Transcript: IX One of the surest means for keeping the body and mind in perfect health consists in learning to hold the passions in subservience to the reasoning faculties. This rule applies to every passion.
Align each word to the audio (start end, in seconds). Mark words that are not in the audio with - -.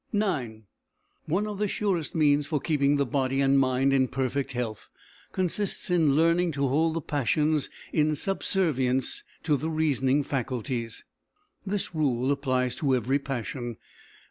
IX 0.11 0.61
One 1.27 1.45
of 1.45 1.59
the 1.59 1.67
surest 1.67 2.15
means 2.15 2.47
for 2.47 2.59
keeping 2.59 2.95
the 2.95 3.05
body 3.05 3.39
and 3.39 3.59
mind 3.59 3.93
in 3.93 4.07
perfect 4.07 4.53
health 4.53 4.89
consists 5.31 5.91
in 5.91 6.15
learning 6.15 6.53
to 6.53 6.67
hold 6.67 6.95
the 6.95 7.01
passions 7.01 7.69
in 7.93 8.15
subservience 8.15 9.23
to 9.43 9.55
the 9.55 9.69
reasoning 9.69 10.23
faculties. 10.23 11.05
This 11.67 11.93
rule 11.93 12.31
applies 12.31 12.75
to 12.77 12.95
every 12.95 13.19
passion. 13.19 13.77